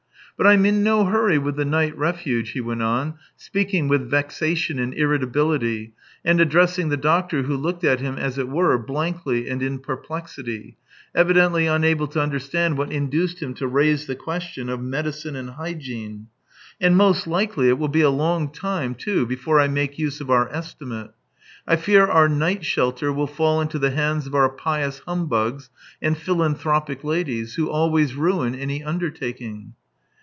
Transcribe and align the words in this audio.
"But 0.41 0.47
I'm 0.47 0.65
in 0.65 0.81
no 0.81 1.05
hurry 1.05 1.37
with 1.37 1.55
the 1.55 1.65
night 1.65 1.95
refuge," 1.95 2.49
he 2.53 2.61
went 2.61 2.81
on, 2.81 3.13
speaking 3.35 3.87
with 3.87 4.09
vexation 4.09 4.79
and 4.79 4.91
irritability, 4.95 5.93
and 6.25 6.41
addressing 6.41 6.89
the 6.89 6.97
doctor, 6.97 7.43
who 7.43 7.55
looked 7.55 7.83
at 7.83 7.99
him, 7.99 8.17
as 8.17 8.39
it 8.39 8.49
were, 8.49 8.75
blankly 8.79 9.47
and 9.47 9.61
in 9.61 9.77
perplexity, 9.77 10.77
evidently 11.13 11.67
unable 11.67 12.07
to 12.07 12.19
understand 12.19 12.75
what 12.75 12.91
induced 12.91 13.39
him 13.39 13.53
to 13.53 13.67
raise 13.67 14.07
the 14.07 14.15
question 14.15 14.67
of 14.67 14.81
medicine 14.81 15.35
and 15.35 15.51
hygiene." 15.51 16.25
And 16.81 16.97
most 16.97 17.27
likely 17.27 17.69
it 17.69 17.77
will 17.77 17.87
be 17.87 18.01
a 18.01 18.09
long 18.09 18.49
time 18.51 18.95
too, 18.95 19.27
before 19.27 19.59
I 19.59 19.67
make 19.67 19.99
use 19.99 20.21
of 20.21 20.31
our 20.31 20.51
estimate. 20.51 21.11
I 21.67 21.75
fear 21.75 22.07
our 22.07 22.27
night 22.27 22.65
shelter 22.65 23.13
will 23.13 23.27
fall 23.27 23.61
into 23.61 23.77
the 23.77 23.91
hands 23.91 24.25
of 24.25 24.33
our 24.33 24.49
pious 24.49 25.03
humbugs 25.05 25.69
and 26.01 26.17
philanthropic 26.17 27.03
ladies, 27.03 27.55
who 27.57 27.69
always 27.69 28.15
ruin 28.15 28.55
any 28.55 28.83
undertaking." 28.83 29.73